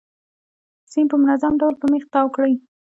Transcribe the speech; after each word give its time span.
سیم 0.91 1.05
په 1.11 1.17
منظم 1.21 1.53
ډول 1.61 1.75
په 1.81 1.85
میخ 1.91 2.03
تاو 2.13 2.27
کړئ. 2.35 2.53